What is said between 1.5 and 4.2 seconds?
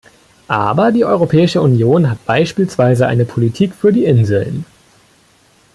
Union hat beispielsweise eine Politik für die